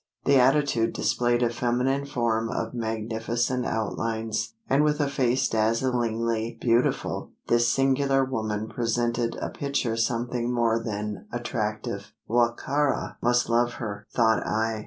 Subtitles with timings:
[0.25, 7.33] The attitude displayed a feminine form of magnificent outlines; and with a face dazzlingly beautiful,
[7.49, 12.13] this singular woman presented a picture something more than attractive.
[12.27, 14.79] "Wa ka ra must love her?" thought I.